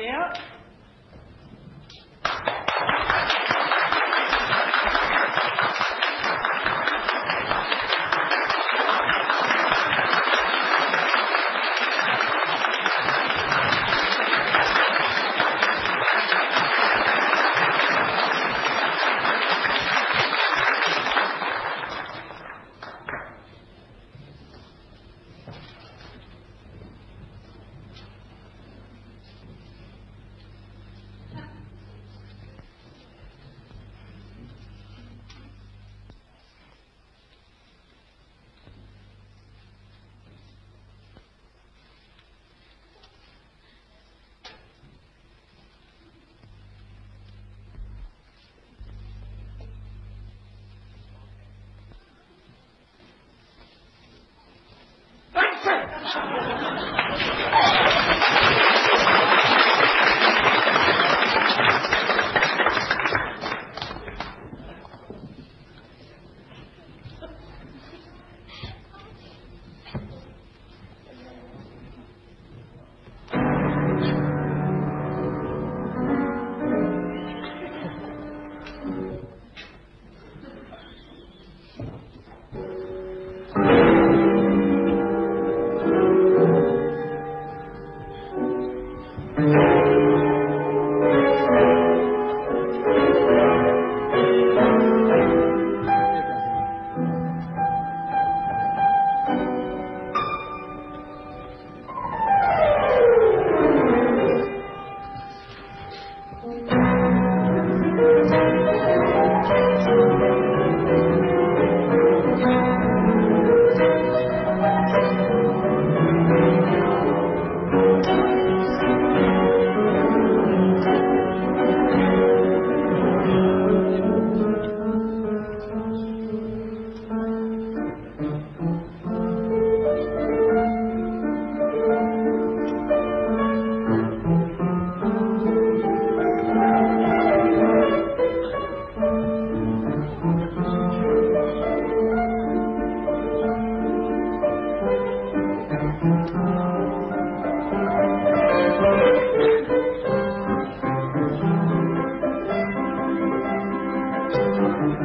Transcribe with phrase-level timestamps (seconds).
[0.00, 0.61] out.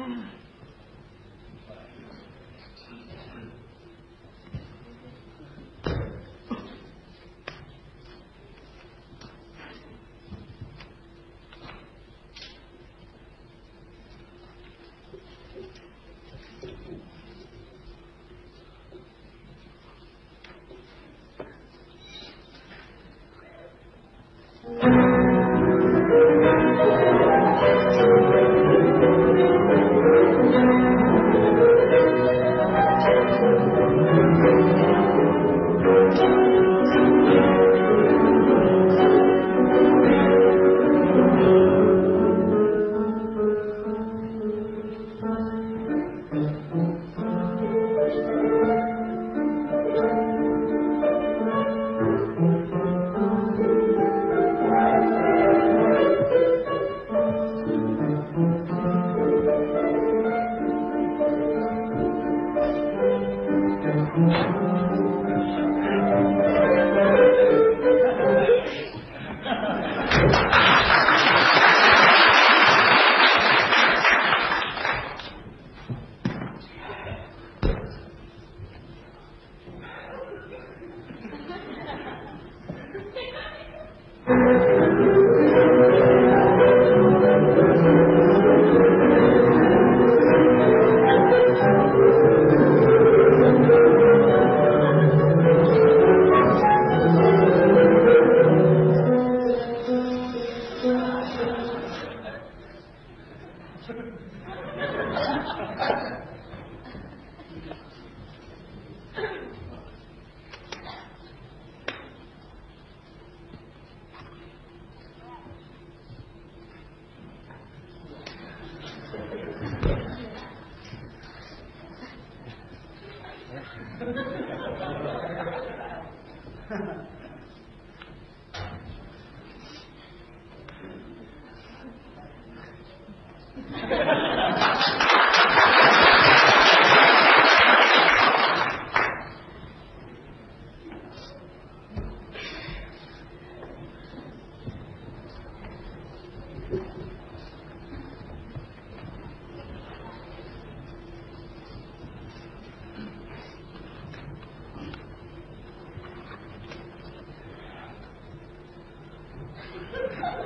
[0.00, 0.49] Mm.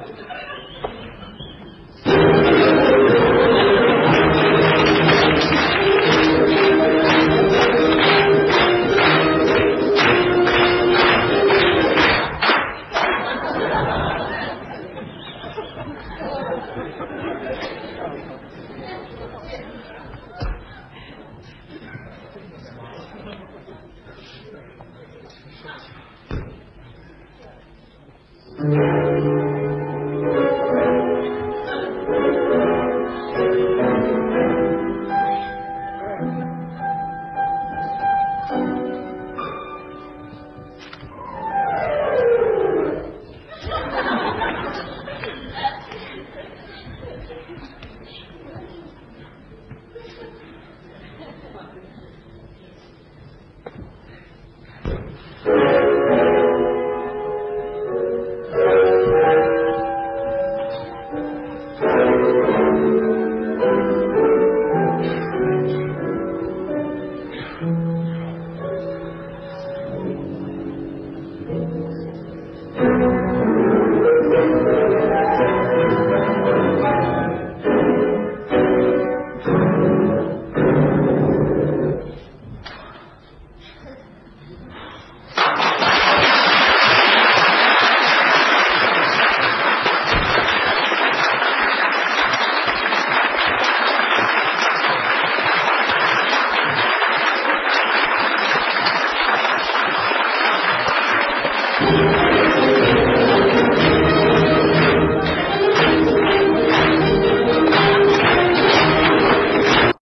[0.07, 0.54] Mm-hmm.